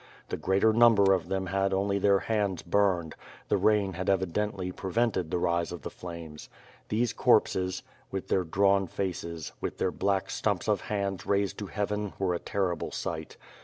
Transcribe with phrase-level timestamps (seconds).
[0.29, 3.13] The greater number of them had only had their hands burned;
[3.49, 6.49] the rain had evidently prevented the rise of the flames.
[6.89, 12.13] These corpses,, hh their drawn faces, with their black stumps of hands raised to heaven
[12.17, 13.37] were a terrible sight.